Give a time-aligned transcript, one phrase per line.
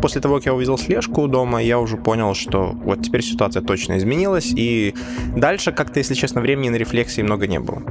[0.00, 3.98] После того, как я увидел слежку дома, я уже понял, что вот теперь ситуация точно
[3.98, 4.94] изменилась, и
[5.36, 7.82] дальше как-то, если честно, времени на рефлексии много не было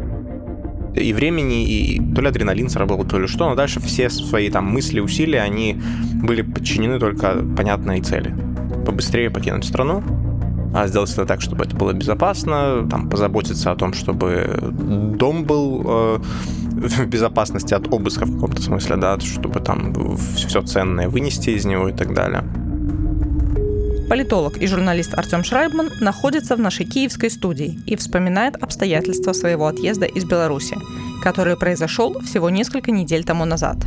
[0.98, 4.66] и времени, и то ли адреналин сработал, то ли что, но дальше все свои там
[4.66, 5.80] мысли, усилия, они
[6.24, 8.34] были подчинены только понятной цели.
[8.86, 10.04] Побыстрее покинуть страну,
[10.74, 15.84] а сделать это так, чтобы это было безопасно, там, позаботиться о том, чтобы дом был
[15.86, 16.20] э,
[16.78, 21.90] в безопасности от обыска в каком-то смысле, да, чтобы там все ценное вынести из него
[21.90, 22.44] и так далее.
[24.10, 30.06] Политолог и журналист Артем Шрайбман находится в нашей киевской студии и вспоминает обстоятельства своего отъезда
[30.06, 30.78] из Беларуси,
[31.22, 33.78] который произошел всего несколько недель тому назад.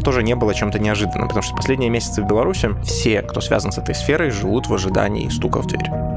[0.00, 3.70] это тоже не было чем-то неожиданным, потому что последние месяцы в Беларуси все, кто связан
[3.70, 6.09] с этой сферой, живут в ожидании стука в дверь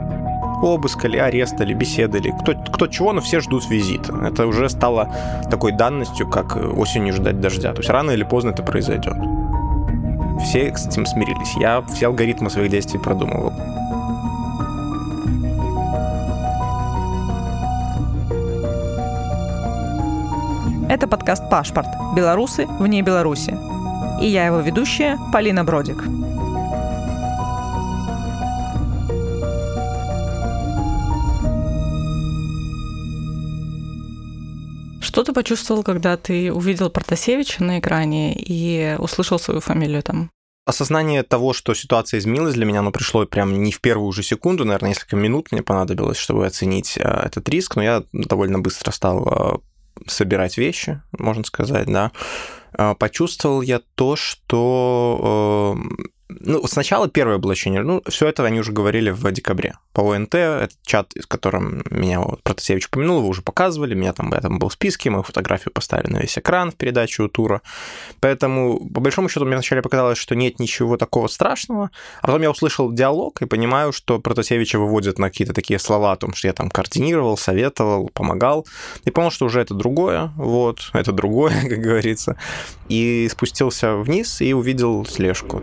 [0.67, 4.13] обыска ли, ареста ли, беседы ли, кто, кто чего, но все ждут визита.
[4.25, 5.09] Это уже стало
[5.49, 7.73] такой данностью, как осенью ждать дождя.
[7.73, 9.15] То есть рано или поздно это произойдет.
[10.43, 11.55] Все с этим смирились.
[11.57, 13.53] Я все алгоритмы своих действий продумывал.
[20.89, 21.87] Это подкаст «Пашпорт.
[22.15, 23.57] Белорусы вне Беларуси».
[24.21, 26.03] И я его ведущая Полина Бродик.
[35.33, 40.29] Почувствовал, когда ты увидел Протасевича на экране и услышал свою фамилию там?
[40.65, 44.63] Осознание того, что ситуация изменилась для меня, оно пришло прям не в первую же секунду,
[44.63, 49.27] наверное, несколько минут мне понадобилось, чтобы оценить э, этот риск, но я довольно быстро стал
[49.27, 49.57] э,
[50.07, 52.13] собирать вещи, можно сказать, да.
[52.77, 55.77] Э, почувствовал я то, что
[56.39, 59.75] ну, сначала первое облачение, ну, все это они уже говорили в декабре.
[59.93, 64.31] По ОНТ, этот чат, с которым меня вот Протасевич упомянул, вы уже показывали, меня там,
[64.33, 67.61] я там был в списке, мою фотографию поставили на весь экран в передачу тура.
[68.19, 72.51] Поэтому, по большому счету, мне вначале показалось, что нет ничего такого страшного, а потом я
[72.51, 76.53] услышал диалог и понимаю, что Протасевича выводят на какие-то такие слова о том, что я
[76.53, 78.65] там координировал, советовал, помогал,
[79.05, 82.37] и понял, что уже это другое, вот, это другое, как говорится,
[82.89, 85.61] и спустился вниз и увидел слежку.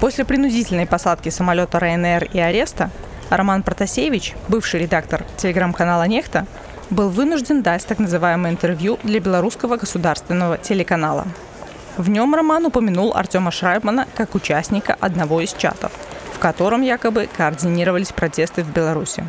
[0.00, 2.90] После принудительной посадки самолета РНР и ареста
[3.30, 6.46] Роман Протасевич, бывший редактор телеграм-канала «Нехта»,
[6.88, 11.26] был вынужден дать так называемое интервью для белорусского государственного телеканала.
[11.96, 15.90] В нем Роман упомянул Артема Шрайбмана как участника одного из чатов,
[16.32, 19.24] в котором якобы координировались протесты в Беларуси.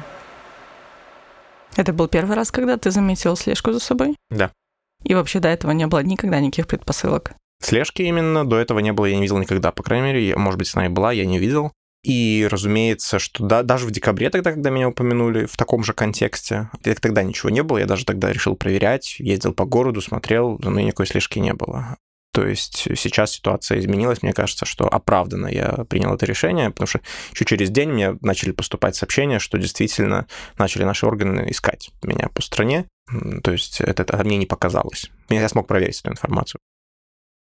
[1.75, 4.15] Это был первый раз, когда ты заметил слежку за собой?
[4.29, 4.51] Да.
[5.03, 7.31] И вообще до этого не было никогда никаких предпосылок?
[7.61, 10.71] Слежки именно до этого не было, я не видел никогда, по крайней мере, может быть,
[10.73, 11.73] она и была, я не видел.
[12.01, 16.69] И, разумеется, что да, даже в декабре тогда, когда меня упомянули в таком же контексте,
[17.01, 21.07] тогда ничего не было, я даже тогда решил проверять, ездил по городу, смотрел, но никакой
[21.07, 21.97] слежки не было.
[22.31, 27.01] То есть сейчас ситуация изменилась, мне кажется, что оправданно я принял это решение, потому что
[27.33, 30.25] еще через день мне начали поступать сообщения, что действительно
[30.57, 32.85] начали наши органы искать меня по стране.
[33.43, 35.11] То есть это, это мне не показалось.
[35.27, 36.61] Я смог проверить эту информацию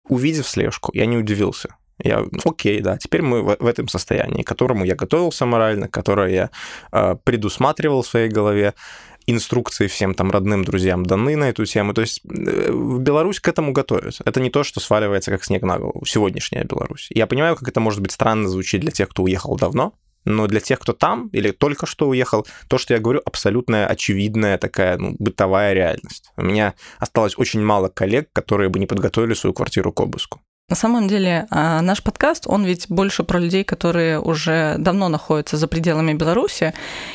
[0.10, 1.76] увидев слежку, я не удивился.
[2.04, 6.30] Я, окей, да, теперь мы в, в этом состоянии, к которому я готовился морально, которое
[6.32, 6.50] я
[6.92, 8.74] э, предусматривал в своей голове.
[9.30, 11.94] Инструкции всем там родным друзьям даны на эту тему.
[11.94, 14.20] То есть э, Беларусь к этому готовят.
[14.24, 16.06] Это не то, что сваливается как снег на голову.
[16.06, 17.08] Сегодняшняя Беларусь.
[17.10, 19.94] Я понимаю, как это может быть странно звучит для тех, кто уехал давно,
[20.28, 24.58] но для тех, кто там или только что уехал, то, что я говорю, абсолютная очевидная
[24.58, 26.32] такая ну, бытовая реальность.
[26.38, 30.42] У меня осталось очень мало коллег, которые бы не подготовили свою квартиру к обыску.
[30.70, 35.56] На самом деле, а, наш подкаст, он ведь больше про людей, которые уже давно находятся
[35.56, 36.74] за пределами Беларуси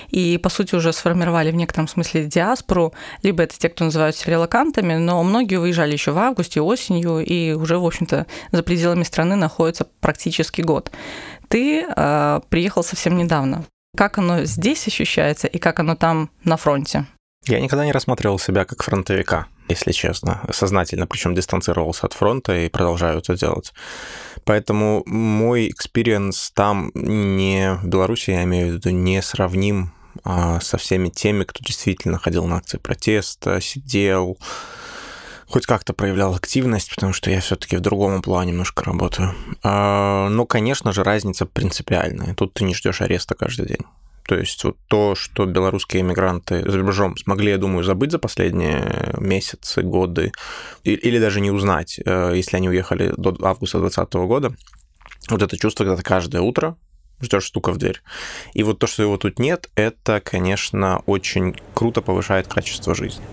[0.09, 4.95] и, по сути, уже сформировали в некотором смысле диаспору, либо это те, кто называются релакантами,
[4.95, 9.87] но многие выезжали еще в августе, осенью и уже, в общем-то, за пределами страны находятся
[10.01, 10.91] практически год.
[11.53, 13.65] Ты э, приехал совсем недавно.
[13.95, 17.05] Как оно здесь ощущается и как оно там на фронте?
[17.47, 22.71] Я никогда не рассматривал себя как фронтовика, если честно, сознательно, причем дистанцировался от фронта и
[22.71, 23.75] продолжаю это делать.
[24.45, 29.93] Поэтому мой experience там не в Беларуси, я имею в виду, не сравним
[30.25, 34.39] а, со всеми теми, кто действительно ходил на акции протеста, сидел,
[35.53, 39.35] хоть как-то проявлял активность, потому что я все-таки в другом плане немножко работаю.
[39.63, 42.35] А, но, конечно же, разница принципиальная.
[42.35, 43.85] Тут ты не ждешь ареста каждый день.
[44.27, 49.15] То есть вот то, что белорусские иммигранты за рубежом смогли, я думаю, забыть за последние
[49.19, 50.33] месяцы, годы,
[50.85, 54.55] или даже не узнать, э, если они уехали до августа 2020 года,
[55.29, 56.77] Вот это чувство, когда ты каждое утро
[57.21, 58.01] ждешь стука в дверь.
[58.55, 63.25] И вот то, что его тут нет, это, конечно, очень круто повышает качество жизни.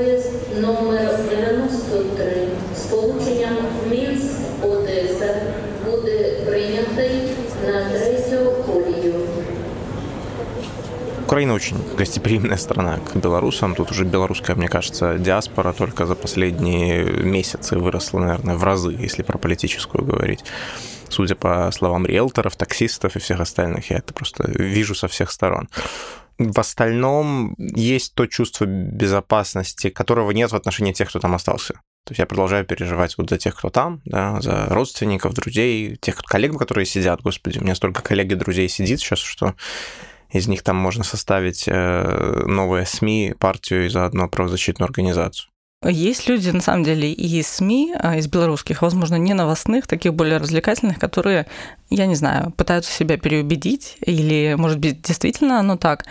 [0.00, 3.56] Поїзд номер 93 з полученням
[3.90, 4.32] Мінськ
[4.62, 5.34] Одеса
[5.84, 7.20] буде прийнятий
[7.66, 9.14] на третю колію.
[11.26, 13.74] Украина очень гостеприимная страна к белорусам.
[13.74, 19.24] Тут уже белорусская, мне кажется, диаспора только за последние месяцы выросла, наверное, в разы, если
[19.24, 20.44] про политическую говорить.
[21.08, 25.68] Судя по словам риэлторов, таксистов и всех остальных, я это просто вижу со всех сторон.
[26.49, 31.73] В остальном есть то чувство безопасности, которого нет в отношении тех, кто там остался.
[32.05, 36.17] То есть я продолжаю переживать вот за тех, кто там, да, за родственников, друзей, тех
[36.17, 37.21] коллег, которые сидят.
[37.21, 39.53] Господи, у меня столько коллег и друзей сидит сейчас, что
[40.31, 45.51] из них там можно составить э, новые СМИ, партию и заодно правозащитную организацию.
[45.83, 50.13] Есть люди, на самом деле, и из СМИ, а, из белорусских, возможно, не новостных, таких
[50.13, 51.47] более развлекательных, которые,
[51.91, 56.05] я не знаю, пытаются себя переубедить, или, может быть, действительно оно так,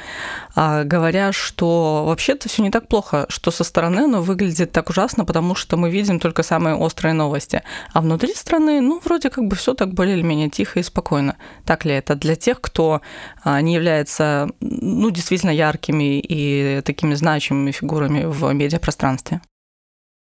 [0.54, 5.24] а, говоря, что вообще-то все не так плохо, что со стороны оно выглядит так ужасно,
[5.24, 7.62] потому что мы видим только самые острые новости.
[7.94, 11.36] А внутри страны, ну, вроде как бы все так более или менее тихо и спокойно.
[11.64, 13.00] Так ли это для тех, кто
[13.42, 19.40] а, не является, ну, действительно яркими и такими значимыми фигурами в медиапространстве?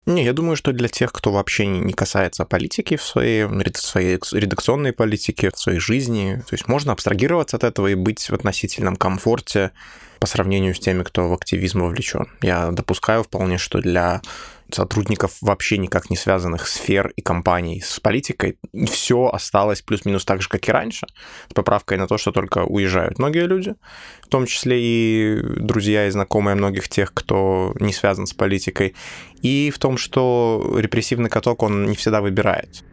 [0.08, 4.18] Не, я думаю, что для тех, кто вообще не касается политики в своей, в своей
[4.32, 8.96] редакционной политике, в своей жизни, то есть можно абстрагироваться от этого и быть в относительном
[8.96, 9.70] комфорте
[10.18, 12.26] по сравнению с теми, кто в активизм вовлечен.
[12.40, 14.22] Я допускаю вполне, что для
[14.70, 18.58] сотрудников вообще никак не связанных сфер и компаний с политикой,
[18.90, 21.06] все осталось плюс-минус так же, как и раньше,
[21.48, 23.74] с поправкой на то, что только уезжают многие люди,
[24.22, 28.94] в том числе и друзья и знакомые многих тех, кто не связан с политикой,
[29.42, 32.84] и в том, что репрессивный каток, он не всегда выбирает.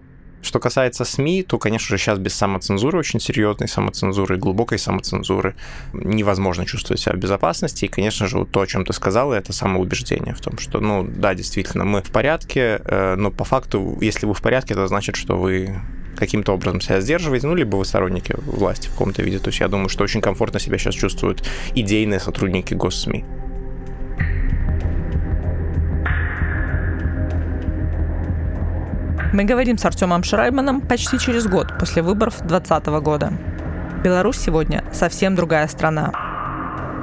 [0.46, 5.56] Что касается СМИ, то, конечно же, сейчас без самоцензуры, очень серьезной самоцензуры, глубокой самоцензуры,
[5.92, 7.86] невозможно чувствовать себя в безопасности.
[7.86, 11.04] И, конечно же, вот то, о чем ты сказала, это самоубеждение в том, что, ну,
[11.04, 15.16] да, действительно, мы в порядке, э, но по факту, если вы в порядке, это значит,
[15.16, 15.82] что вы
[16.16, 19.40] каким-то образом себя сдерживаете, ну, либо вы сторонники власти в каком-то виде.
[19.40, 21.44] То есть я думаю, что очень комфортно себя сейчас чувствуют
[21.74, 23.26] идейные сотрудники госсми.
[29.36, 33.34] Мы говорим с Артемом Шрайманом почти через год после выборов 2020 года.
[34.02, 36.14] Беларусь сегодня совсем другая страна.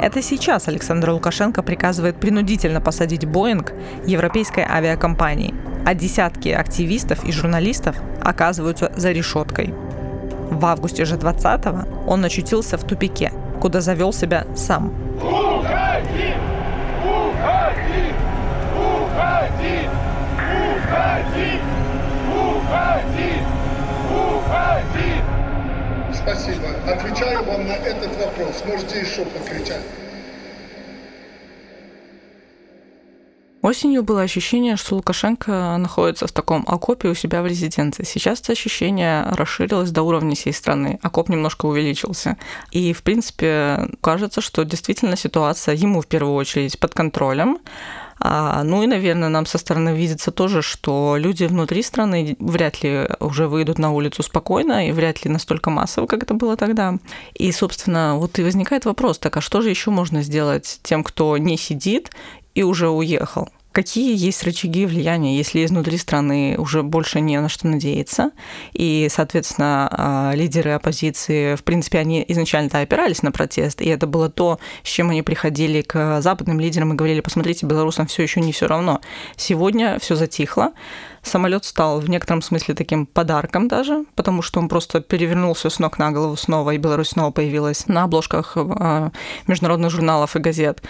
[0.00, 3.74] Это сейчас Александр Лукашенко приказывает принудительно посадить Боинг
[4.06, 9.74] европейской авиакомпании, а десятки активистов и журналистов оказываются за решеткой.
[10.48, 13.30] В августе же 20-го он очутился в тупике,
[13.60, 14.90] куда завел себя сам.
[15.18, 16.32] Уходи!
[26.22, 26.68] Спасибо.
[26.86, 28.62] Отвечаю вам на этот вопрос.
[28.64, 29.82] Можете еще покричать.
[33.62, 38.02] Осенью было ощущение, что Лукашенко находится в таком окопе у себя в резиденции.
[38.02, 40.98] Сейчас это ощущение расширилось до уровня всей страны.
[41.00, 42.38] Окоп немножко увеличился.
[42.72, 47.58] И, в принципе, кажется, что действительно ситуация ему в первую очередь под контролем.
[48.24, 53.08] А, ну и, наверное, нам со стороны видится тоже, что люди внутри страны вряд ли
[53.18, 56.98] уже выйдут на улицу спокойно и вряд ли настолько массово, как это было тогда.
[57.34, 61.36] И, собственно, вот и возникает вопрос, так а что же еще можно сделать тем, кто
[61.36, 62.12] не сидит
[62.54, 63.48] и уже уехал?
[63.72, 68.32] Какие есть рычаги влияния, если изнутри страны уже больше не на что надеяться?
[68.74, 74.28] И, соответственно, а, лидеры оппозиции, в принципе, они изначально-то опирались на протест, и это было
[74.28, 78.52] то, с чем они приходили к западным лидерам и говорили, посмотрите, белорусам все еще не
[78.52, 79.00] все равно.
[79.36, 80.72] Сегодня все затихло,
[81.22, 85.98] самолет стал в некотором смысле таким подарком даже, потому что он просто перевернулся с ног
[85.98, 89.12] на голову снова, и Беларусь снова появилась на обложках а,
[89.46, 90.82] международных журналов и газет.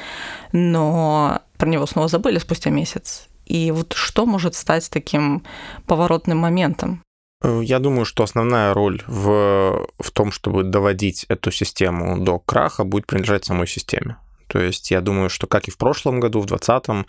[0.53, 3.29] Но про него снова забыли спустя месяц.
[3.47, 5.43] И вот что может стать таким
[5.87, 7.03] поворотным моментом?
[7.43, 12.85] Э, я думаю, что основная роль в, в том, чтобы доводить эту систему до краха,
[12.85, 14.17] будет принадлежать самой системе.
[14.47, 17.07] То есть я думаю, что как и в прошлом году, в 2020,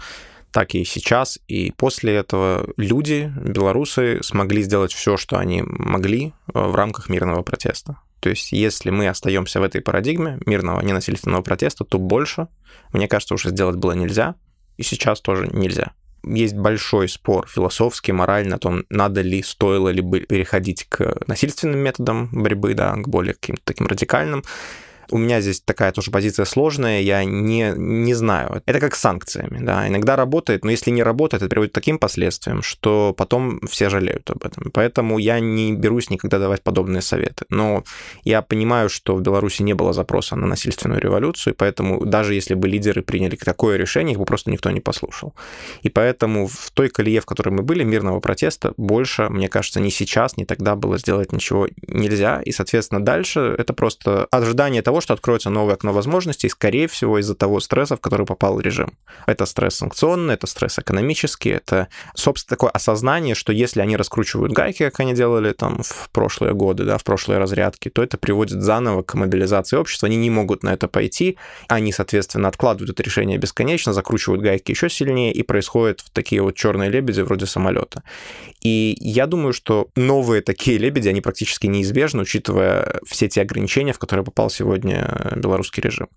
[0.54, 6.60] так и сейчас, и после этого люди, белорусы, смогли сделать все, что они могли э,
[6.60, 7.98] в рамках мирного протеста.
[8.20, 12.48] То есть, если мы остаемся в этой парадигме мирного ненасильственного протеста, то больше,
[12.94, 14.36] мне кажется, уже сделать было нельзя,
[14.78, 15.92] и сейчас тоже нельзя.
[16.24, 21.80] Есть большой спор философский, моральный о том, надо ли, стоило ли бы переходить к насильственным
[21.80, 24.44] методам борьбы, да, к более каким-то таким радикальным.
[25.12, 28.62] У меня здесь такая тоже позиция сложная, я не, не знаю.
[28.66, 29.88] Это как с санкциями, да.
[29.88, 34.30] Иногда работает, но если не работает, это приводит к таким последствиям, что потом все жалеют
[34.30, 34.72] об этом.
[34.72, 37.46] Поэтому я не берусь никогда давать подобные советы.
[37.50, 37.84] Но
[38.24, 42.54] я понимаю, что в Беларуси не было запроса на насильственную революцию, и поэтому даже если
[42.54, 45.34] бы лидеры приняли такое решение, их бы просто никто не послушал.
[45.82, 49.90] И поэтому в той колее, в которой мы были, мирного протеста, больше, мне кажется, ни
[49.90, 52.42] сейчас, ни тогда было сделать ничего нельзя.
[52.42, 57.36] И, соответственно, дальше это просто ожидание того, что откроется новое окно возможностей, скорее всего, из-за
[57.36, 58.94] того стресса, в который попал режим.
[59.26, 64.84] Это стресс санкционный, это стресс экономический, это, собственно, такое осознание, что если они раскручивают гайки,
[64.84, 69.04] как они делали там в прошлые годы, да, в прошлые разрядки, то это приводит заново
[69.04, 70.08] к мобилизации общества.
[70.08, 74.90] Они не могут на это пойти, они, соответственно, откладывают это решение бесконечно, закручивают гайки еще
[74.90, 78.04] сильнее, и происходят такие вот черные лебеди вроде самолета.
[78.62, 84.00] И я думаю, что новые такие лебеди, они практически неизбежны, учитывая все те ограничения, в
[84.00, 86.08] которые попал сегодня белорусский режим.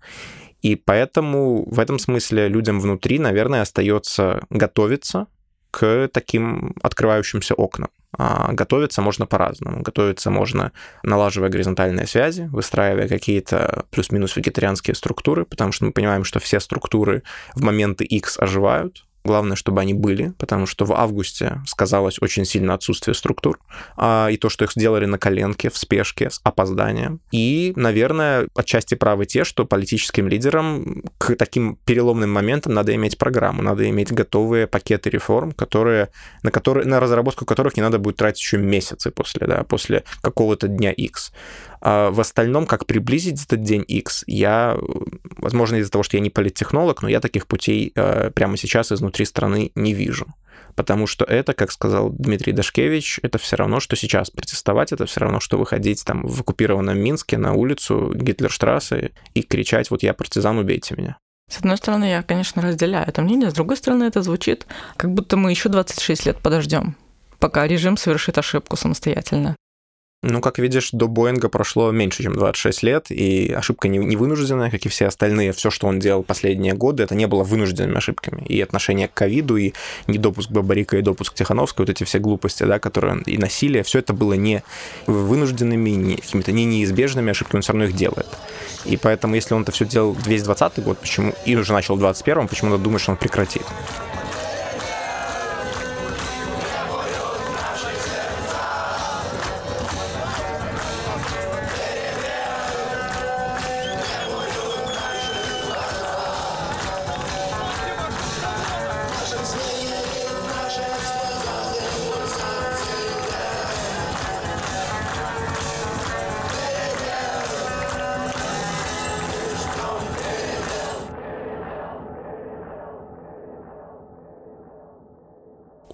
[0.61, 5.27] И поэтому в этом смысле людям внутри, наверное, остается готовиться
[5.71, 7.89] к таким открывающимся окнам.
[8.17, 9.81] А готовиться можно по-разному.
[9.81, 10.71] Готовиться можно,
[11.03, 17.23] налаживая горизонтальные связи, выстраивая какие-то плюс-минус вегетарианские структуры, потому что мы понимаем, что все структуры
[17.53, 22.73] в моменты X оживают, Главное, чтобы они были, потому что в августе сказалось очень сильно
[22.73, 23.59] отсутствие структур,
[23.97, 27.19] а, и то, что их сделали на коленке, в спешке, с опозданием.
[27.33, 33.61] И, наверное, отчасти правы те, что политическим лидерам к таким переломным моментам надо иметь программу,
[33.61, 36.07] надо иметь готовые пакеты реформ, которые,
[36.43, 40.69] на, которые, на разработку которых не надо будет тратить еще месяцы после, да, после какого-то
[40.69, 41.33] дня X.
[41.81, 44.77] А в остальном, как приблизить этот день X, я,
[45.37, 49.25] возможно, из-за того, что я не политтехнолог, но я таких путей э, прямо сейчас изнутри
[49.25, 50.27] страны не вижу.
[50.75, 55.21] Потому что это, как сказал Дмитрий Дашкевич, это все равно, что сейчас протестовать, это все
[55.21, 60.59] равно, что выходить там в оккупированном Минске на улицу Гитлерштрассе и кричать «Вот я партизан,
[60.59, 61.17] убейте меня».
[61.49, 64.67] С одной стороны, я, конечно, разделяю это мнение, с другой стороны, это звучит,
[64.97, 66.95] как будто мы еще 26 лет подождем,
[67.39, 69.55] пока режим совершит ошибку самостоятельно.
[70.23, 74.71] Ну, как видишь, до Боинга прошло меньше, чем 26 лет, и ошибка не, не вынужденная,
[74.71, 75.51] как и все остальные.
[75.51, 78.43] Все, что он делал последние годы, это не было вынужденными ошибками.
[78.47, 79.73] И отношение к ковиду, и
[80.07, 84.13] недопуск Бабарика, и допуск Тихановской, вот эти все глупости, да, которые и насилие, все это
[84.13, 84.63] было не
[85.05, 88.27] вынужденными, не какими-то не неизбежными ошибками, он все равно их делает.
[88.85, 92.03] И поэтому, если он это все делал весь 20 год, почему, и уже начал в
[92.03, 93.63] 21-м, почему он думает, что он прекратит?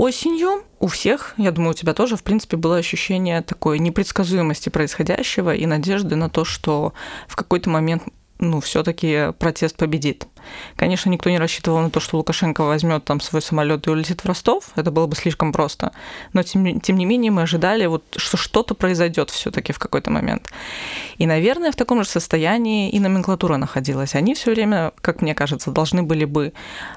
[0.04, 0.64] Осенью.
[0.82, 5.66] У всех, я думаю, у тебя тоже, в принципе, было ощущение такой непредсказуемости происходящего и
[5.66, 6.94] надежды на то, что
[7.26, 8.04] в какой-то момент
[8.44, 10.28] ну, все-таки протест победит.
[10.76, 14.26] Конечно, никто не рассчитывал на то, что Лукашенко возьмет там свой самолет и улетит в
[14.26, 14.72] Ростов.
[14.76, 15.94] Это было бы слишком просто.
[16.34, 20.52] Но тем, тем не менее мы ожидали, вот, что что-то произойдет все-таки в какой-то момент.
[21.18, 24.16] И, наверное, в таком же состоянии и номенклатура находилась.
[24.16, 26.52] Они все время, как мне кажется, должны были бы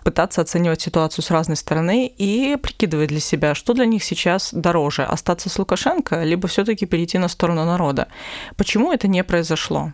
[0.05, 5.05] пытаться оценивать ситуацию с разной стороны и прикидывать для себя, что для них сейчас дороже,
[5.05, 8.09] остаться с Лукашенко, либо все-таки перейти на сторону народа.
[8.57, 9.93] Почему это не произошло?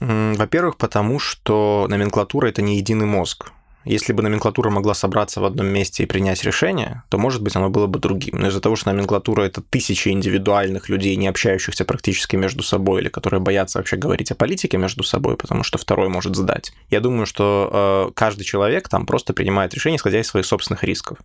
[0.00, 3.52] Во-первых, потому что номенклатура это не единый мозг.
[3.84, 7.68] Если бы номенклатура могла собраться в одном месте и принять решение, то, может быть, оно
[7.68, 8.38] было бы другим.
[8.38, 13.08] Но из-за того, что номенклатура— это тысячи индивидуальных людей, не общающихся практически между собой, или
[13.08, 17.26] которые боятся вообще говорить о политике между собой, потому что второй может сдать, я думаю,
[17.26, 21.18] что э, каждый человек там просто принимает решение, исходя из своих собственных рисков.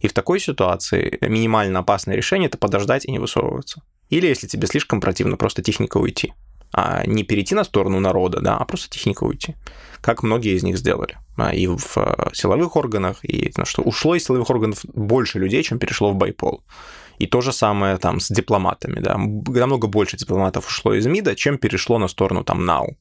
[0.00, 3.82] И в такой ситуации минимально опасное решение— это подождать и не высовываться.
[4.08, 6.32] Или, если тебе слишком противно, просто техника уйти
[6.72, 9.56] а не перейти на сторону народа, да, а просто технику уйти,
[10.00, 11.16] как многие из них сделали.
[11.36, 15.62] А, и в э, силовых органах, и ну, что ушло из силовых органов больше людей,
[15.62, 16.62] чем перешло в байпол.
[17.18, 21.58] И то же самое там с дипломатами, да, намного больше дипломатов ушло из МИДа, чем
[21.58, 22.96] перешло на сторону там НАУ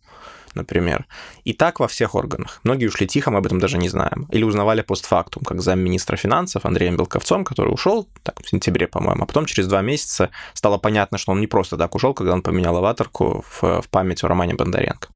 [0.55, 1.05] например.
[1.43, 2.59] И так во всех органах.
[2.63, 4.27] Многие ушли тихо, мы об этом даже не знаем.
[4.31, 9.25] Или узнавали постфактум, как замминистра финансов Андреем Белковцом, который ушел так, в сентябре, по-моему, а
[9.25, 12.75] потом через два месяца стало понятно, что он не просто так ушел, когда он поменял
[12.77, 15.09] аватарку в, в память о Романе Бондаренко.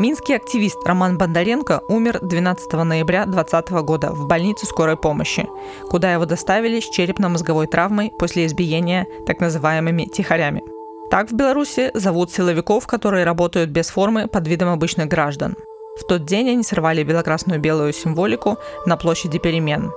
[0.00, 5.46] Минский активист Роман Бондаренко умер 12 ноября 2020 года в больнице скорой помощи,
[5.90, 10.62] куда его доставили с черепно-мозговой травмой после избиения так называемыми тихарями.
[11.10, 15.54] Так в Беларуси зовут силовиков, которые работают без формы под видом обычных граждан.
[15.98, 19.92] В тот день они сорвали белокрасную белую символику на площади перемен.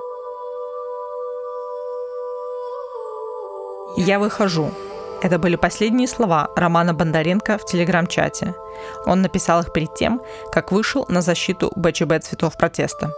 [3.95, 4.69] «Я выхожу»,
[5.24, 8.53] это были последние слова Романа Бондаренко в телеграм-чате.
[9.06, 13.10] Он написал их перед тем, как вышел на защиту БЧБ цветов протеста.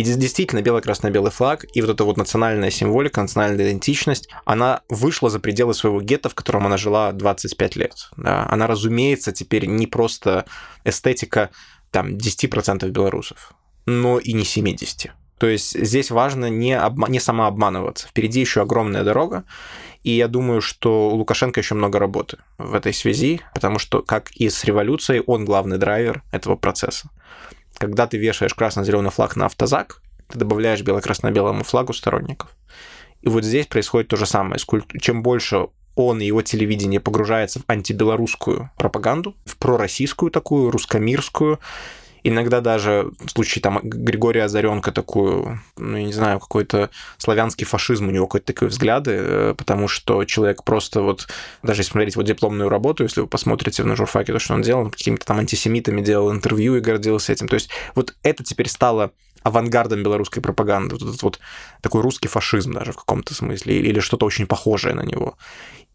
[0.00, 5.40] И действительно, бело-красно-белый флаг и вот эта вот национальная символика, национальная идентичность, она вышла за
[5.40, 8.08] пределы своего гетто, в котором она жила 25 лет.
[8.16, 8.48] Да?
[8.50, 10.46] Она, разумеется, теперь не просто
[10.84, 11.50] эстетика
[11.90, 13.52] там 10% белорусов,
[13.84, 15.10] но и не 70%.
[15.36, 18.08] То есть здесь важно не, обма- не самообманываться.
[18.08, 19.44] Впереди еще огромная дорога,
[20.02, 24.30] и я думаю, что у Лукашенко еще много работы в этой связи, потому что, как
[24.30, 27.10] и с революцией, он главный драйвер этого процесса
[27.80, 32.50] когда ты вешаешь красно-зеленый флаг на автозак, ты добавляешь бело-красно-белому флагу сторонников.
[33.22, 34.60] И вот здесь происходит то же самое.
[35.00, 41.58] Чем больше он и его телевидение погружается в антибелорусскую пропаганду, в пророссийскую такую, русскомирскую,
[42.22, 48.08] Иногда даже в случае там Григория Озаренко такую, ну, я не знаю, какой-то славянский фашизм
[48.08, 51.28] у него какой-то такой взгляды, э, потому что человек просто вот,
[51.62, 54.90] даже если смотреть его дипломную работу, если вы посмотрите на журфаке то, что он делал,
[54.90, 57.48] какими-то там антисемитами делал интервью и гордился этим.
[57.48, 59.12] То есть вот это теперь стало
[59.42, 61.40] авангардом белорусской пропаганды, вот этот вот
[61.80, 65.36] такой русский фашизм даже в каком-то смысле, или что-то очень похожее на него.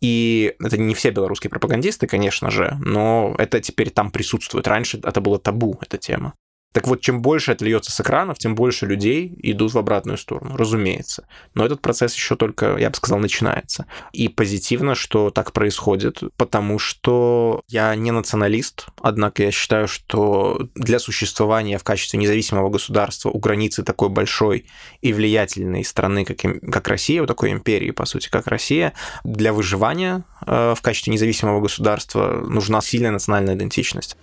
[0.02, 4.68] И это не все белорусские пропагандисты, конечно же, но это теперь там присутствует.
[4.68, 6.34] Раньше это было табу, эта тема.
[6.76, 10.58] Так вот, чем больше это льется с экранов, тем больше людей идут в обратную сторону,
[10.58, 11.26] разумеется.
[11.54, 13.86] Но этот процесс еще только, я бы сказал, начинается.
[14.12, 21.00] И позитивно, что так происходит, потому что я не националист, однако я считаю, что для
[21.00, 24.66] существования в качестве независимого государства у границы такой большой
[25.00, 28.92] и влиятельной страны, как, как Россия, у такой империи, по сути, как Россия,
[29.24, 34.18] для выживания э, в качестве независимого государства нужна сильная национальная идентичность.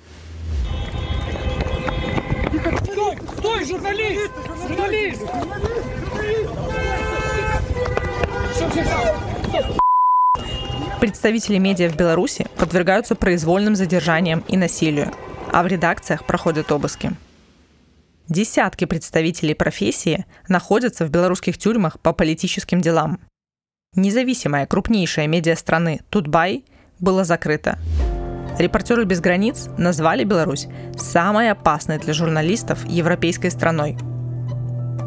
[3.83, 4.33] Журналист!
[4.69, 5.23] Журналист!
[11.01, 15.11] Представители медиа в Беларуси подвергаются произвольным задержаниям и насилию,
[15.53, 17.13] а в редакциях проходят обыски.
[18.29, 23.19] Десятки представителей профессии находятся в белорусских тюрьмах по политическим делам.
[23.97, 26.65] Независимая крупнейшая медиа страны Тутбай
[27.01, 27.79] была закрыта.
[28.58, 33.98] Репортеры без границ назвали Беларусь самой опасной для журналистов европейской страной.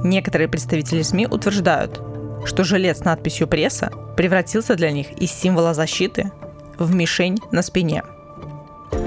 [0.05, 2.01] Некоторые представители СМИ утверждают,
[2.45, 6.31] что жилет с надписью «Пресса» превратился для них из символа защиты
[6.79, 8.03] в мишень на спине.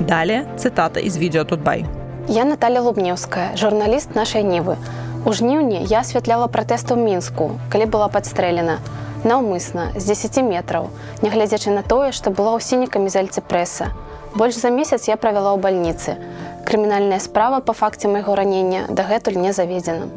[0.02, 1.86] Далее цитата из видео Тутбай.
[2.28, 4.78] Я Наталья Лубневская, журналист нашей Нивы.
[5.26, 8.84] У жніўні я асвятляла пратэсту ў мінску, калі была падстрэлена.
[9.24, 10.90] Наўмысна, з 10 метраў,
[11.24, 13.96] нягледзячы на тое, што была ў сіняй камізальцы прэса.
[14.38, 16.18] Больш за месяц я правяла ў бальніцы.
[16.66, 20.10] Крымінальная справа по факте моего ранения дагэтуль не заведена.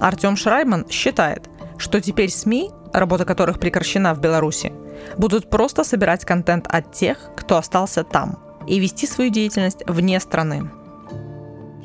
[0.00, 4.72] Артем Шрайман считает, что теперь СМИ, работа которых прекращена в Беларуси,
[5.16, 10.70] будут просто собирать контент от тех, кто остался там, и вести свою деятельность вне страны.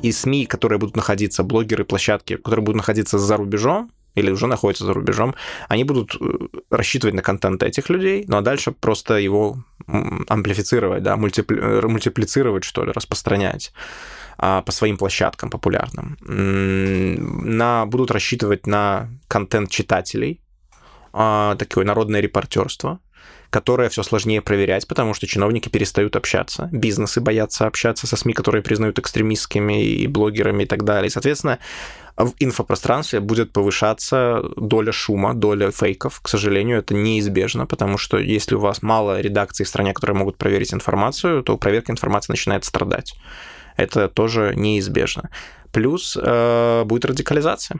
[0.02, 4.85] И СМИ, которые будут находиться, блогеры, площадки, которые будут находиться за рубежом, или уже находятся
[4.85, 5.35] за рубежом,
[5.67, 11.15] они будут э, рассчитывать на контент этих людей, ну а дальше просто его амплифицировать, да,
[11.17, 11.59] мультипли...
[11.61, 13.73] Э, мультиплицировать, что ли, распространять
[14.37, 16.17] а, по своим площадкам популярным.
[16.21, 20.41] На, будут рассчитывать на контент читателей,
[21.13, 22.99] а, такое народное репортерство,
[23.49, 28.61] которое все сложнее проверять, потому что чиновники перестают общаться, бизнесы боятся общаться со СМИ, которые
[28.61, 31.09] признают экстремистскими и блогерами и так далее.
[31.09, 31.59] Соответственно,
[32.17, 36.21] в инфопространстве будет повышаться доля шума, доля фейков.
[36.21, 40.37] К сожалению, это неизбежно, потому что если у вас мало редакций в стране, которые могут
[40.37, 43.15] проверить информацию, то проверка информации начинает страдать.
[43.75, 45.29] Это тоже неизбежно.
[45.73, 47.79] Плюс э, будет радикализация.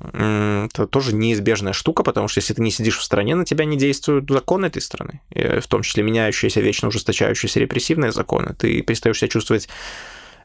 [0.00, 3.76] Это тоже неизбежная штука, потому что если ты не сидишь в стране, на тебя не
[3.76, 8.54] действуют законы этой страны, в том числе меняющиеся, вечно ужесточающиеся репрессивные законы.
[8.58, 9.68] Ты перестаешь себя чувствовать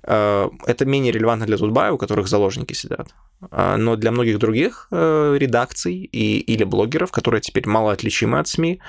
[0.03, 3.07] Э, это менее релевантно для Тутбая, у которых заложники сидят.
[3.51, 8.47] А, но для многих других э, редакций и, или блогеров, которые теперь мало отличимы от
[8.47, 8.79] СМИ,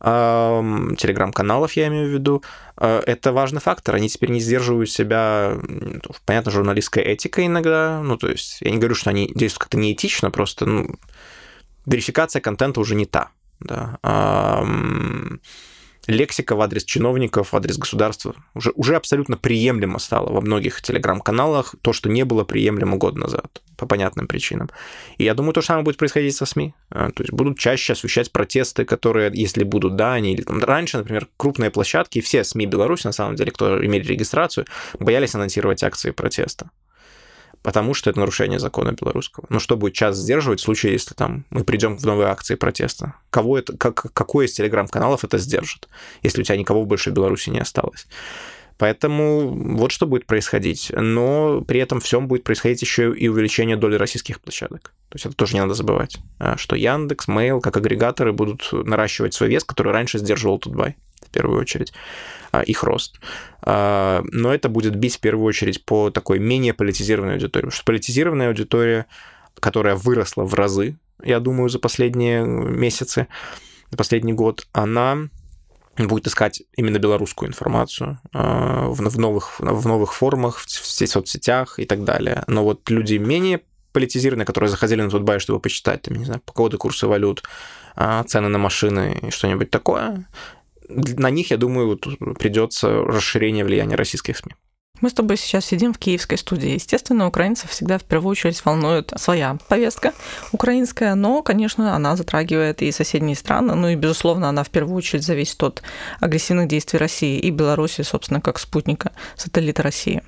[0.00, 2.44] телеграм-каналов, я имею в виду,
[2.76, 3.96] э, это важный фактор.
[3.96, 5.58] Они теперь не сдерживают себя,
[6.24, 8.00] понятно, журналистской этикой иногда.
[8.00, 10.94] Ну, то есть я не говорю, что они действуют как-то неэтично, просто ну,
[11.84, 13.30] верификация контента уже не та.
[13.58, 13.98] Да
[16.08, 21.74] лексика в адрес чиновников, в адрес государства уже, уже абсолютно приемлемо стало во многих телеграм-каналах,
[21.82, 24.70] то, что не было приемлемо год назад, по понятным причинам.
[25.18, 26.74] И я думаю, то же самое будет происходить со СМИ.
[26.90, 30.96] А, то есть будут чаще освещать протесты, которые, если будут, да, они или там раньше,
[30.96, 34.66] например, крупные площадки, все СМИ Беларуси, на самом деле, кто имели регистрацию,
[34.98, 36.70] боялись анонсировать акции протеста
[37.62, 39.46] потому что это нарушение закона белорусского.
[39.48, 43.14] Ну, что будет час сдерживать в случае, если там мы придем в новые акции протеста?
[43.30, 45.88] Кого это, как, какой из телеграм-каналов это сдержит,
[46.22, 48.06] если у тебя никого больше в Беларуси не осталось?
[48.78, 50.92] Поэтому вот что будет происходить.
[50.94, 54.92] Но при этом всем будет происходить еще и увеличение доли российских площадок.
[55.08, 59.34] То есть это тоже не надо забывать, а, что Яндекс, Mail, как агрегаторы будут наращивать
[59.34, 60.96] свой вес, который раньше сдерживал Тутбай
[61.28, 61.92] в первую очередь.
[62.50, 63.20] А, их рост.
[63.62, 67.66] А, но это будет бить в первую очередь по такой менее политизированной аудитории.
[67.66, 69.06] Потому что политизированная аудитория,
[69.60, 73.26] которая выросла в разы, я думаю, за последние месяцы,
[73.90, 75.28] за последний год, она
[75.98, 82.04] будет искать именно белорусскую информацию а, в новых, в новых формах, в соцсетях и так
[82.04, 82.44] далее.
[82.46, 83.62] Но вот люди менее
[83.92, 87.42] политизированные, которые заходили на Тутбай, чтобы почитать, там, не знаю, погоды, курсы валют,
[88.26, 90.28] цены на машины и что-нибудь такое,
[90.88, 92.06] на них, я думаю, вот
[92.38, 94.54] придется расширение влияния российских СМИ.
[95.00, 96.70] Мы с тобой сейчас сидим в киевской студии.
[96.70, 100.12] Естественно, украинцев всегда в первую очередь волнует своя повестка
[100.50, 105.22] украинская, но, конечно, она затрагивает и соседние страны, ну и, безусловно, она в первую очередь
[105.22, 105.82] зависит от
[106.20, 110.22] агрессивных действий России и Беларуси, собственно, как спутника, сателлита России.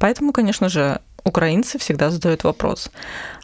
[0.00, 2.90] Поэтому, конечно же, украинцы всегда задают вопрос,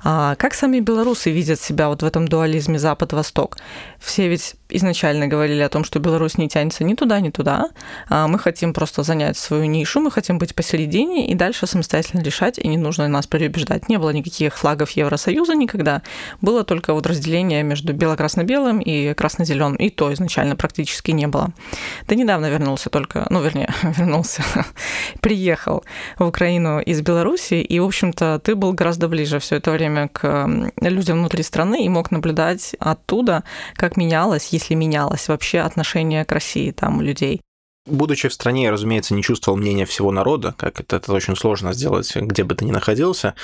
[0.03, 3.59] а как сами белорусы видят себя вот в этом дуализме Запад-Восток?
[4.01, 7.71] Все ведь изначально говорили о том, что Беларусь не тянется ни туда, ни туда.
[8.09, 12.59] А мы хотим просто занять свою нишу, мы хотим быть посередине и дальше самостоятельно решать,
[12.59, 13.89] и не нужно нас переубеждать.
[13.89, 16.03] Не было никаких флагов Евросоюза никогда.
[16.41, 21.51] Было только вот разделение между бело-красно-белым и красно-зеленым, и то изначально практически не было.
[22.07, 24.43] Ты недавно вернулся только, ну, вернее, вернулся,
[25.21, 25.85] приехал
[26.19, 30.49] в Украину из Беларуси, и, в общем-то, ты был гораздо ближе все это время к
[30.81, 36.71] людям внутри страны и мог наблюдать оттуда, как менялось, если менялось вообще отношение к России
[36.71, 37.41] там людей.
[37.87, 41.75] Будучи в стране, я, разумеется, не чувствовал мнения всего народа, как это, это очень сложно
[41.75, 43.35] сделать, где бы ты ни находился.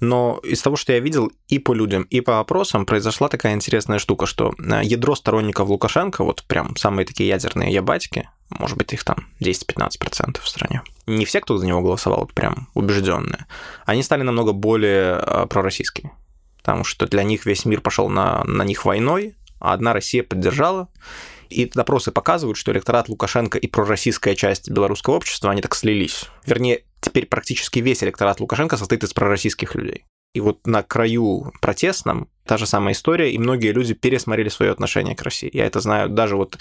[0.00, 3.98] Но из того, что я видел и по людям, и по опросам, произошла такая интересная
[3.98, 9.04] штука, что э, ядро сторонников Лукашенко, вот прям самые такие ядерные ябатики, может быть, их
[9.04, 10.82] там 10-15% в стране.
[11.06, 13.46] Не все, кто за него голосовал, вот прям убежденные,
[13.86, 16.12] они стали намного более э, пророссийскими.
[16.58, 20.88] Потому что для них весь мир пошел на, на них войной, а одна Россия поддержала.
[21.50, 26.26] И опросы показывают, что электорат Лукашенко и пророссийская часть белорусского общества, они так слились.
[26.44, 30.04] Вернее, теперь практически весь электорат Лукашенко состоит из пророссийских людей.
[30.34, 35.16] И вот на краю протестном та же самая история, и многие люди пересмотрели свое отношение
[35.16, 35.50] к России.
[35.52, 36.58] Я это знаю даже вот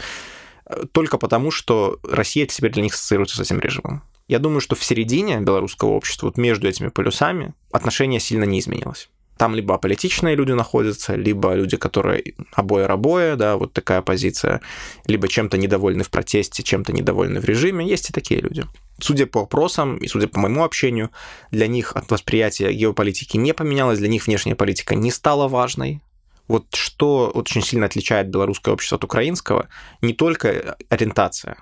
[0.66, 4.04] э, только потому, что Россия теперь для них ассоциируется с этим режимом.
[4.28, 9.10] Я думаю, что в середине белорусского общества, вот между этими полюсами, отношение сильно не изменилось.
[9.38, 14.62] Там либо аполитичные люди находятся, либо люди, которые обои-рабоя, да, вот такая позиция,
[15.06, 17.88] либо чем-то недовольны в протесте, чем-то недовольны в режиме.
[17.88, 18.66] Есть и такие люди.
[19.00, 21.12] Судя по опросам и судя по моему общению,
[21.52, 26.02] для них от восприятия геополитики не поменялось, для них внешняя политика не стала важной.
[26.48, 29.68] Вот что очень сильно отличает белорусское общество от украинского,
[30.02, 31.58] не только ориентация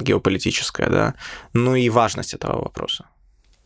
[0.00, 1.14] геополитическая, да,
[1.52, 3.04] но и важность этого вопроса.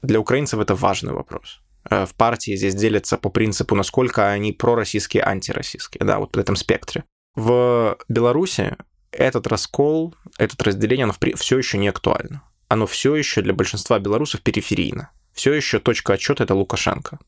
[0.02, 1.60] Для украинцев это важный вопрос.
[1.90, 6.56] Э, в партии здесь делятся по принципу, насколько они пророссийские, антироссийские, да, вот в этом
[6.56, 7.04] спектре.
[7.34, 8.76] В Беларуси
[9.10, 12.42] этот раскол, это разделение, оно все еще не актуально.
[12.68, 15.10] Оно все еще для большинства белорусов периферийно.
[15.32, 17.18] Все еще точка отчета это Лукашенко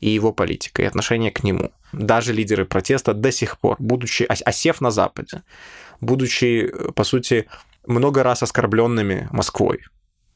[0.00, 1.72] и его политика, и отношение к нему.
[1.92, 5.42] Даже лидеры протеста до сих пор, будучи осев на Западе,
[6.00, 7.46] будучи, по сути,
[7.86, 9.80] много раз оскорбленными Москвой,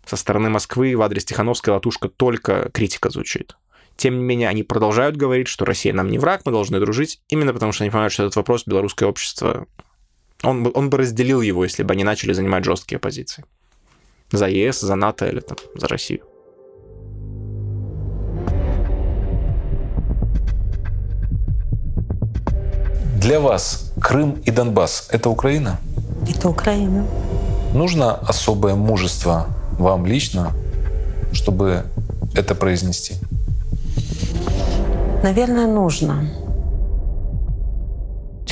[0.06, 3.56] со стороны Москвы в адрес Тихановской латушка только критика звучит.
[4.00, 7.52] Тем не менее, они продолжают говорить, что Россия нам не враг, мы должны дружить, именно
[7.52, 9.66] потому что они понимают, что этот вопрос белорусское общество,
[10.42, 13.44] он, бы, он бы разделил его, если бы они начали занимать жесткие позиции.
[14.32, 16.22] За ЕС, за НАТО или там, за Россию.
[23.16, 25.78] Для вас Крым и Донбасс– это Украина?
[26.26, 27.06] Это Украина.
[27.74, 30.52] Нужно особое мужество вам лично,
[31.34, 31.84] чтобы
[32.34, 33.16] это произнести?
[35.22, 36.24] Наверное, нужно.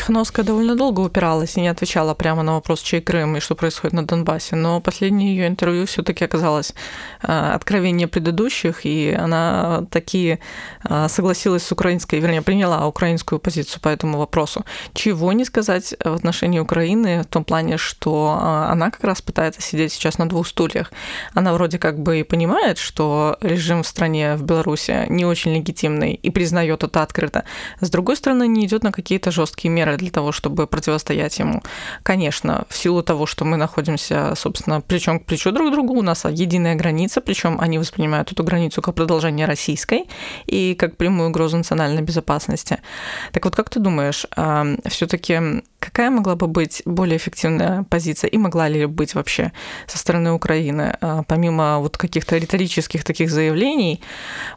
[0.08, 3.92] Тихановская довольно долго упиралась и не отвечала прямо на вопрос, чей Крым и что происходит
[3.92, 6.72] на Донбассе, но последнее ее интервью все таки оказалось
[7.20, 10.38] а, откровение предыдущих, и она таки
[10.82, 14.64] а, согласилась с украинской, вернее, приняла украинскую позицию по этому вопросу.
[14.94, 19.60] Чего не сказать в отношении Украины в том плане, что а, она как раз пытается
[19.60, 20.90] сидеть сейчас на двух стульях.
[21.34, 26.14] Она вроде как бы и понимает, что режим в стране, в Беларуси, не очень легитимный
[26.14, 27.44] и признает это открыто.
[27.82, 31.62] С другой стороны, не идет на какие-то жесткие меры для того, чтобы противостоять ему.
[32.02, 36.02] Конечно, в силу того, что мы находимся, собственно, плечом к плечу друг к другу, у
[36.02, 40.08] нас единая граница, причем они воспринимают эту границу как продолжение российской
[40.46, 42.78] и как прямую угрозу национальной безопасности.
[43.32, 44.26] Так вот, как ты думаешь,
[44.86, 49.52] все-таки какая могла бы быть более эффективная позиция и могла ли быть вообще
[49.86, 54.00] со стороны Украины, а, помимо вот каких-то риторических таких заявлений,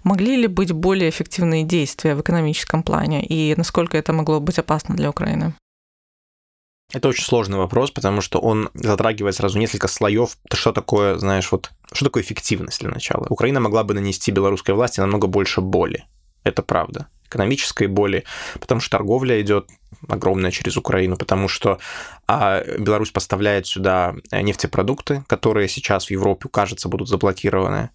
[0.03, 4.95] могли ли быть более эффективные действия в экономическом плане и насколько это могло быть опасно
[4.95, 5.53] для Украины?
[6.93, 10.37] Это очень сложный вопрос, потому что он затрагивает сразу несколько слоев.
[10.53, 13.27] Что такое, знаешь, вот что такое эффективность для начала?
[13.29, 16.05] Украина могла бы нанести белорусской власти намного больше боли.
[16.43, 17.07] Это правда.
[17.31, 18.25] Экономической боли,
[18.59, 19.69] потому что торговля идет
[20.09, 21.79] огромная через Украину, потому что
[22.27, 27.91] а, Беларусь поставляет сюда нефтепродукты, которые сейчас в Европе, кажется, будут заблокированы.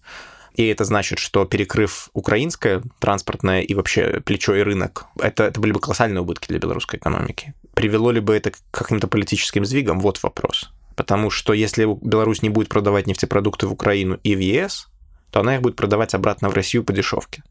[0.55, 5.71] И это значит, что перекрыв украинское транспортное и вообще плечо и рынок, это, это были
[5.71, 7.53] бы колоссальные убытки для белорусской экономики.
[7.75, 9.99] Привело ли бы это к каким-то политическим сдвигам?
[9.99, 10.71] Вот вопрос.
[10.95, 14.87] Потому что если Беларусь не будет продавать нефтепродукты в Украину и в ЕС,
[15.29, 17.43] то она их будет продавать обратно в Россию по дешевке.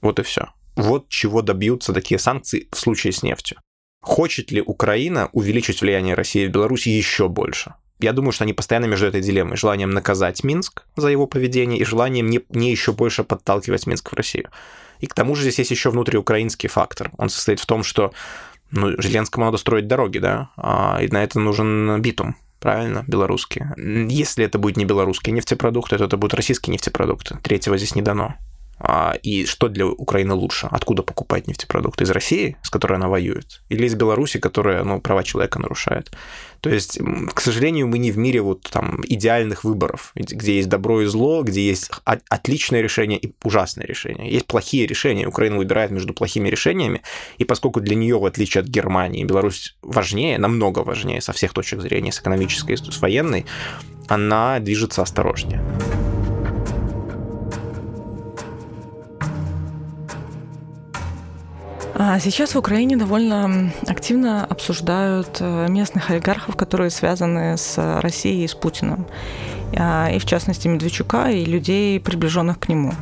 [0.00, 0.48] Вот и все.
[0.78, 3.58] Вот чего добьются такие санкции в случае с нефтью.
[4.00, 7.74] Хочет ли Украина увеличить влияние России в Беларуси еще больше?
[7.98, 11.84] Я думаю, что они постоянно между этой дилеммой, желанием наказать Минск за его поведение и
[11.84, 14.50] желанием не, не еще больше подталкивать Минск в Россию.
[15.00, 17.10] И к тому же здесь есть еще внутриукраинский фактор.
[17.18, 18.12] Он состоит в том, что
[18.70, 23.74] ну, Зеленскому надо строить дороги, да, а, и на это нужен битум, правильно, белорусские.
[23.76, 27.38] Если это будет не белорусские нефтепродукты, то это будут российские нефтепродукты.
[27.42, 28.36] Третьего здесь не дано.
[28.80, 30.68] А, и что для Украины лучше?
[30.70, 32.04] Откуда покупать нефтепродукты?
[32.04, 33.62] Из России, с которой она воюет?
[33.68, 36.10] Или из Беларуси, которая ну, права человека нарушает?
[36.60, 36.98] То есть,
[37.34, 41.42] к сожалению, мы не в мире вот там идеальных выборов, где есть добро и зло,
[41.42, 44.30] где есть отличное решение и ужасное решение.
[44.30, 45.26] Есть плохие решения.
[45.26, 47.02] Украина выбирает между плохими решениями,
[47.38, 51.80] и поскольку для нее, в отличие от Германии, Беларусь важнее, намного важнее со всех точек
[51.80, 53.46] зрения, с экономической с военной,
[54.08, 55.62] она движется осторожнее.
[62.20, 68.54] Сейчас в Украине довольно активно обсуждают э, местных олигархов, которые связаны с Россией и с
[68.54, 69.04] Путиным.
[69.76, 72.92] А, и в частности Медведчука и людей, приближенных к нему.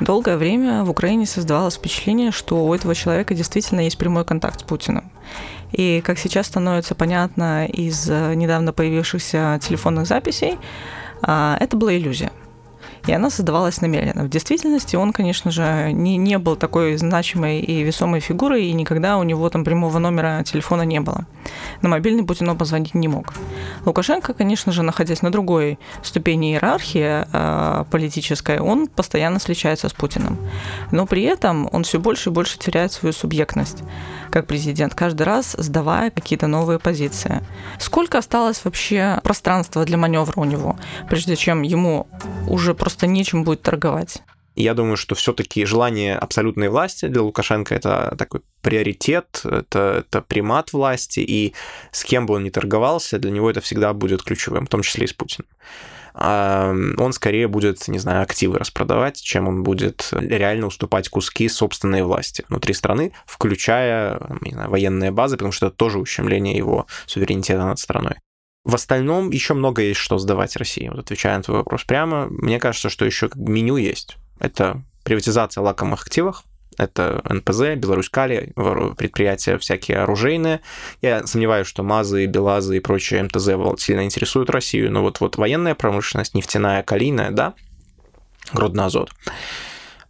[0.00, 4.62] Долгое время в Украине создавалось впечатление, что у этого человека действительно есть прямой контакт с
[4.64, 5.04] Путиным.
[5.70, 10.58] И как сейчас становится понятно из э, недавно появившихся телефонных записей,
[11.22, 12.32] а, это была иллюзия
[13.06, 14.24] и она создавалась намеренно.
[14.24, 19.18] В действительности он, конечно же, не, не был такой значимой и весомой фигурой, и никогда
[19.18, 21.26] у него там прямого номера телефона не было.
[21.82, 23.34] На мобильный Путин он позвонить не мог.
[23.84, 30.38] Лукашенко, конечно же, находясь на другой ступени иерархии э, политической, он постоянно встречается с Путиным.
[30.90, 33.82] Но при этом он все больше и больше теряет свою субъектность
[34.32, 37.44] как президент, каждый раз сдавая какие-то новые позиции.
[37.78, 40.76] Сколько осталось вообще пространства для маневра у него,
[41.08, 42.06] прежде чем ему
[42.48, 44.22] уже просто нечем будет торговать?
[44.54, 50.74] Я думаю, что все-таки желание абсолютной власти для Лукашенко это такой приоритет, это, это примат
[50.74, 51.54] власти, и
[51.90, 55.04] с кем бы он ни торговался, для него это всегда будет ключевым, в том числе
[55.04, 55.46] и с Путиным
[56.14, 62.44] он скорее будет, не знаю, активы распродавать, чем он будет реально уступать куски собственной власти
[62.48, 67.78] внутри страны, включая не знаю, военные базы, потому что это тоже ущемление его суверенитета над
[67.78, 68.16] страной.
[68.64, 70.88] В остальном еще много есть что сдавать России.
[70.88, 74.16] Вот отвечая на твой вопрос прямо, мне кажется, что еще меню есть.
[74.38, 76.44] Это приватизация лакомых активов,
[76.78, 78.52] это НПЗ, Беларусь-Кали,
[78.96, 80.60] предприятия всякие оружейные.
[81.00, 85.74] Я сомневаюсь, что МАЗы, БелАЗы и прочие МТЗ сильно интересуют Россию, но вот, вот военная
[85.74, 87.54] промышленность, нефтяная, калийная, да,
[88.52, 89.10] Гродно-Азот.
[89.26, 89.32] А,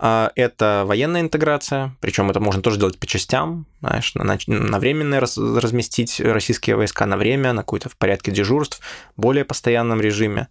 [0.02, 5.38] это военная интеграция, причем это можно тоже делать по частям, знаешь, на, на временное раз,
[5.38, 8.80] разместить российские войска на время, на какой-то в порядке дежурств,
[9.16, 10.48] более постоянном режиме.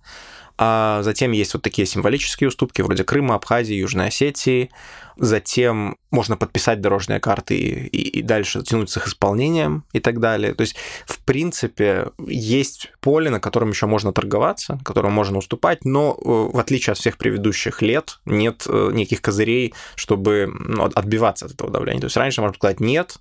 [0.64, 4.70] А затем есть вот такие символические уступки вроде Крыма, Абхазии, Южной Осетии.
[5.18, 10.54] Затем можно подписать дорожные карты и, и дальше тянуть с их исполнением и так далее.
[10.54, 10.76] То есть,
[11.08, 16.60] в принципе, есть поле, на котором еще можно торговаться, которому можно уступать, но э, в
[16.60, 22.02] отличие от всех предыдущих лет нет э, никаких козырей, чтобы ну, отбиваться от этого давления.
[22.02, 23.18] То есть раньше можно сказать «нет»,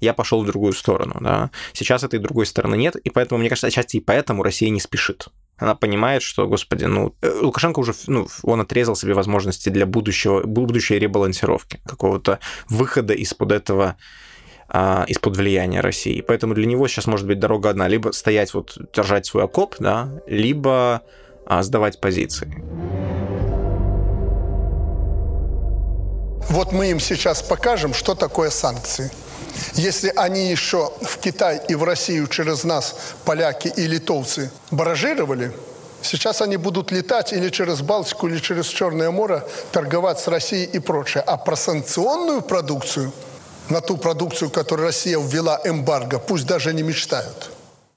[0.00, 1.16] я пошел в другую сторону.
[1.20, 1.50] Да?
[1.72, 5.30] Сейчас этой другой стороны нет, и поэтому, мне кажется, отчасти и поэтому Россия не спешит
[5.58, 10.42] она понимает, что, господи, ну, э, Лукашенко уже, ну, он отрезал себе возможности для будущего,
[10.42, 12.38] будущей ребалансировки, какого-то
[12.68, 13.96] выхода из-под этого
[14.68, 16.20] а, из-под влияния России.
[16.20, 17.88] Поэтому для него сейчас может быть дорога одна.
[17.88, 21.02] Либо стоять, вот, держать свой окоп, да, либо
[21.46, 22.62] а, сдавать позиции.
[26.50, 29.10] Вот мы им сейчас покажем, что такое санкции.
[29.74, 35.52] Если они еще в Китай и в Россию через нас, поляки и литовцы, баражировали,
[36.02, 39.42] сейчас они будут летать или через Балтику, или через Черное море,
[39.72, 41.22] торговать с Россией и прочее.
[41.26, 43.12] А про санкционную продукцию,
[43.68, 47.50] на ту продукцию, которую Россия ввела эмбарго, пусть даже не мечтают.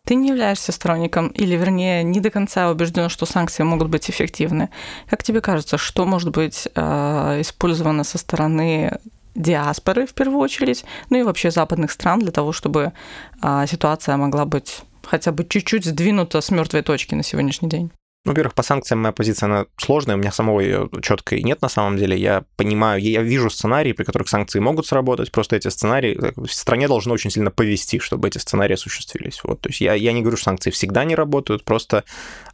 [0.06, 4.70] Ты не являешься сторонником, или, вернее, не до конца убежден, что санкции могут быть эффективны.
[5.08, 9.00] Как тебе кажется, что может быть э, использовано со стороны
[9.36, 12.94] диаспоры в первую очередь, ну и вообще западных стран для того, чтобы
[13.42, 17.92] а, ситуация могла быть хотя бы чуть-чуть сдвинута с мертвой точки на сегодняшний день.
[18.26, 21.96] Во-первых, по санкциям моя позиция, она сложная, у меня самого ее четкой нет на самом
[21.96, 22.18] деле.
[22.18, 26.90] Я понимаю, я вижу сценарии, при которых санкции могут сработать, просто эти сценарии, в стране
[26.90, 29.40] должно очень сильно повести, чтобы эти сценарии осуществились.
[29.44, 32.04] Вот, то есть я, я не говорю, что санкции всегда не работают, просто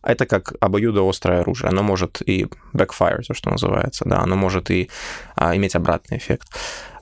[0.03, 1.69] это как обоюдоострое оружие.
[1.69, 4.89] Оно может и backfire, то, что называется, да, оно может и
[5.35, 6.47] а, иметь обратный эффект.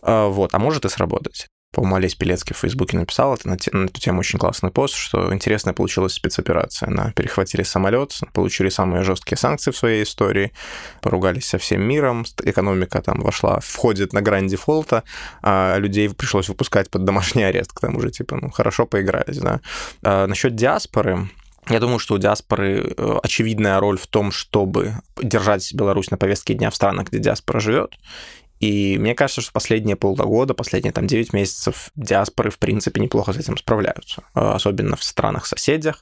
[0.02, 3.72] А, вот, а может и сработать по-моему, Олесь Пелецкий в Фейсбуке написал это на, те,
[3.72, 6.90] на эту тему очень классный пост, что интересная получилась спецоперация.
[6.90, 10.54] На перехватили самолет, получили самые жесткие санкции в своей истории,
[11.02, 15.04] поругались со всем миром, экономика там вошла, входит на грань дефолта,
[15.42, 19.60] а людей пришлось выпускать под домашний арест, к тому же, типа, ну, хорошо поигрались, да.
[20.04, 21.28] А насчет диаспоры,
[21.70, 26.54] я думаю, что у диаспоры э, очевидная роль в том, чтобы держать Беларусь на повестке
[26.54, 27.96] дня в странах, где диаспора живет,
[28.64, 33.38] и мне кажется, что последние полгода, последние там 9 месяцев диаспоры, в принципе, неплохо с
[33.38, 34.24] этим справляются.
[34.36, 36.02] Э, особенно в странах-соседях,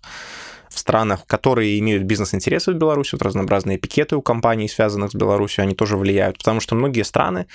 [0.70, 5.64] в странах, которые имеют бизнес-интересы в Беларуси, вот разнообразные пикеты у компаний, связанных с Беларусью,
[5.64, 7.48] они тоже влияют, потому что многие страны,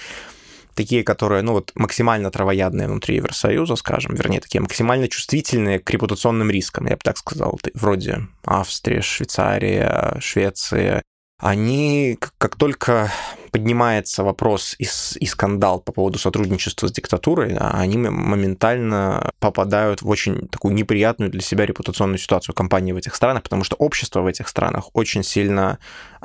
[0.75, 6.51] такие, которые, ну вот, максимально травоядные внутри Евросоюза, скажем, вернее, такие максимально чувствительные к репутационным
[6.51, 11.05] рискам, я бы так сказал, вроде Австрия, Швейцария, Швеция,
[11.39, 13.13] они, как только
[13.51, 14.87] поднимается вопрос и,
[15.19, 21.31] и скандал по поводу сотрудничества с диктатурой, да, они моментально попадают в очень такую неприятную
[21.31, 25.23] для себя репутационную ситуацию компании в этих странах, потому что общество в этих странах очень
[25.23, 25.79] сильно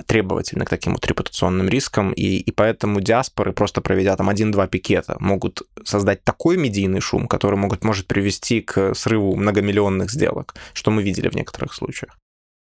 [0.08, 5.18] требовательно к таким вот репутационным рискам, и, и поэтому диаспоры, просто проведя там один-два пикета,
[5.20, 11.04] могут создать такой медийный шум, который могут, может привести к срыву многомиллионных сделок, что мы
[11.04, 12.18] видели в некоторых случаях.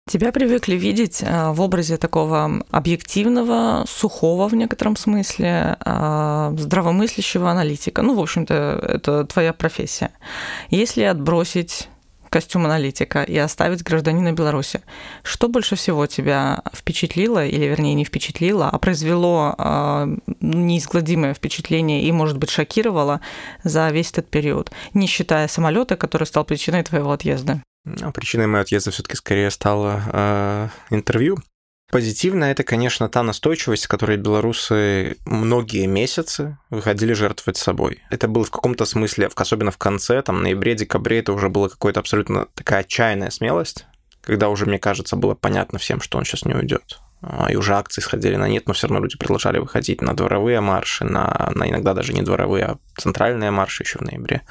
[0.09, 8.01] Тебя привыкли видеть э, в образе такого объективного, сухого в некотором смысле, э, здравомыслящего аналитика.
[8.01, 10.11] Ну, в общем-то, это твоя профессия.
[10.69, 11.87] Если отбросить
[12.31, 14.81] костюм аналитика и оставить гражданина Беларуси.
[15.21, 22.11] Что больше всего тебя впечатлило, или вернее не впечатлило, а произвело э, неизгладимое впечатление и,
[22.13, 23.19] может быть, шокировало
[23.65, 27.61] за весь этот период, не считая самолета, который стал причиной твоего отъезда?
[28.02, 31.38] А причиной моего отъезда все-таки скорее стало э, интервью.
[31.91, 38.02] Позитивно это, конечно, та настойчивость, которой белорусы многие месяцы выходили жертвовать собой.
[38.10, 42.00] Это было в каком-то смысле, особенно в конце, там, ноябре, декабре, это уже была какая-то
[42.00, 43.86] абсолютно такая отчаянная смелость,
[44.22, 47.02] когда уже, мне кажется, было понятно всем, что он сейчас не уйдет.
[47.22, 50.62] А, и уже акции сходили на нет, но все равно люди продолжали выходить на дворовые
[50.62, 54.44] марши, на, на иногда даже не дворовые, а центральные марши еще в ноябре.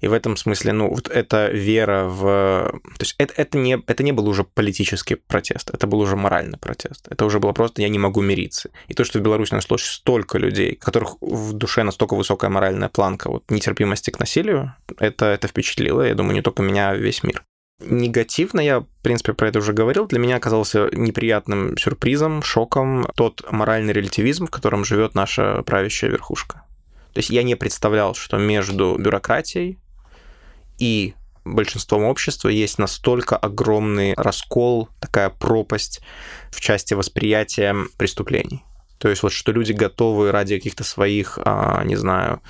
[0.00, 2.80] И в этом смысле, ну, вот эта вера в...
[2.98, 6.58] То есть это, это, не, это не был уже политический протест, это был уже моральный
[6.58, 7.06] протест.
[7.10, 8.70] Это уже было просто «я не могу мириться».
[8.88, 13.30] И то, что в Беларуси нашлось столько людей, которых в душе настолько высокая моральная планка
[13.30, 17.44] вот, нетерпимости к насилию, это, это впечатлило, я думаю, не только меня, а весь мир.
[17.80, 23.44] Негативно, я, в принципе, про это уже говорил, для меня оказался неприятным сюрпризом, шоком тот
[23.50, 26.62] моральный релятивизм, в котором живет наша правящая верхушка.
[27.12, 29.78] То есть я не представлял, что между бюрократией,
[30.78, 36.00] и большинством общества есть настолько огромный раскол, такая пропасть
[36.50, 38.64] в части восприятия преступлений.
[38.98, 42.40] То есть вот что люди готовы ради каких-то своих, а, не знаю,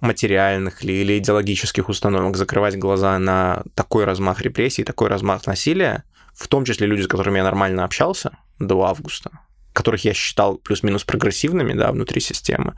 [0.00, 6.04] материальных или, или идеологических установок закрывать глаза на такой размах репрессий, такой размах насилия,
[6.34, 9.30] в том числе люди, с которыми я нормально общался до августа,
[9.72, 12.74] которых я считал плюс-минус прогрессивными, да, внутри системы,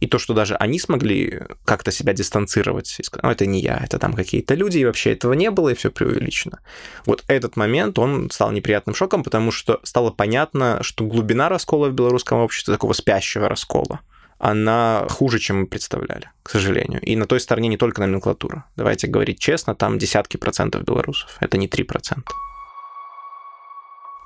[0.00, 3.80] и то, что даже они смогли как-то себя дистанцировать, и сказать, ну, это не я,
[3.82, 6.60] это там какие-то люди, и вообще этого не было, и все преувеличено.
[7.04, 11.94] Вот этот момент, он стал неприятным шоком, потому что стало понятно, что глубина раскола в
[11.94, 14.00] белорусском обществе, такого спящего раскола,
[14.38, 17.00] она хуже, чем мы представляли, к сожалению.
[17.00, 18.64] И на той стороне не только номенклатура.
[18.76, 21.36] Давайте говорить честно, там десятки процентов белорусов.
[21.40, 22.32] Это не три процента.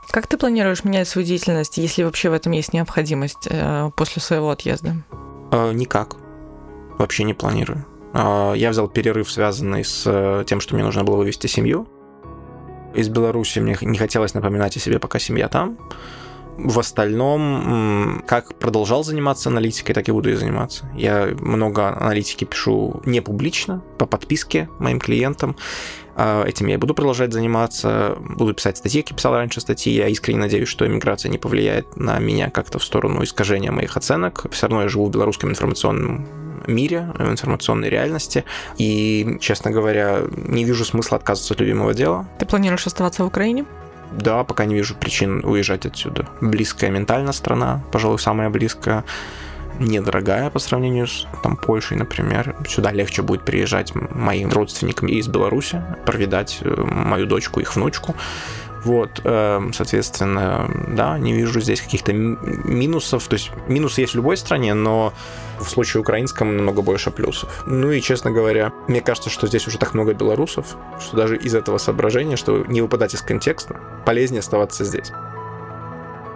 [0.09, 4.51] Как ты планируешь менять свою деятельность, если вообще в этом есть необходимость э, после своего
[4.51, 4.97] отъезда?
[5.53, 6.17] Э, никак.
[6.99, 7.85] Вообще не планирую.
[8.13, 11.87] Э, я взял перерыв, связанный с э, тем, что мне нужно было вывести семью.
[12.95, 15.79] Из Беларуси мне не хотелось напоминать о себе, пока семья там.
[16.57, 20.91] В остальном, как продолжал заниматься аналитикой, так и буду и заниматься.
[20.95, 25.57] Я много аналитики пишу не публично, по подписке моим клиентам.
[26.23, 29.95] А, этим я буду продолжать заниматься, буду писать статьи, как я писал раньше статьи.
[29.95, 34.45] Я искренне надеюсь, что иммиграция не повлияет на меня как-то в сторону искажения моих оценок.
[34.51, 36.29] Все равно я живу в белорусском информационном
[36.67, 38.45] мире, в информационной реальности.
[38.77, 42.29] И, честно говоря, не вижу смысла отказываться от любимого дела.
[42.39, 43.65] Ты планируешь оставаться в Украине?
[44.13, 46.29] Да, пока не вижу причин уезжать отсюда.
[46.43, 49.05] Близкая ментально страна, пожалуй, самая близкая
[49.81, 52.55] недорогая по сравнению с там, Польшей, например.
[52.69, 58.15] Сюда легче будет приезжать моим родственникам из Беларуси, провидать э, мою дочку, их внучку.
[58.85, 63.27] Вот, эм, соответственно, да, не вижу здесь каких-то минусов.
[63.29, 65.13] То есть минусы есть в любой стране, но
[65.59, 67.63] в случае украинском намного больше плюсов.
[67.67, 71.55] Ну и, честно говоря, мне кажется, что здесь уже так много белорусов, что даже из
[71.55, 75.13] этого соображения, что не выпадать из контекста, полезнее оставаться здесь.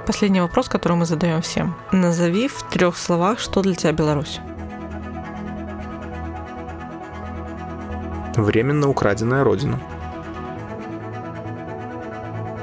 [0.07, 1.75] Последний вопрос, который мы задаем всем.
[1.91, 4.39] Назови в трех словах, что для тебя Беларусь.
[8.37, 9.81] Временно украденная родина.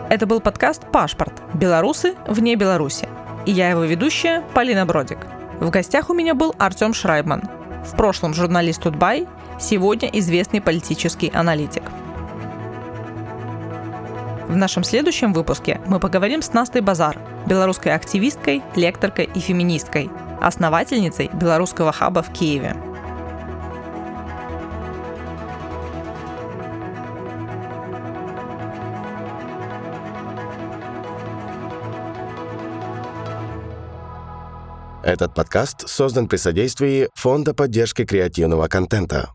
[0.10, 1.34] Это был подкаст «Пашпорт.
[1.56, 3.10] Белорусы вне Беларуси».
[3.48, 5.20] И я его ведущая Полина Бродик.
[5.60, 7.42] В гостях у меня был Артем Шрайбман.
[7.86, 9.28] В прошлом журналист Тутбай,
[9.60, 11.84] сегодня известный политический аналитик–
[14.52, 20.10] в нашем следующем выпуске мы поговорим с Настой Базар, белорусской активисткой, лекторкой и феминисткой,
[20.42, 22.76] основательницей белорусского хаба в Киеве.
[35.04, 39.30] Этот подкаст создан при содействии Фонда поддержки креативного контента.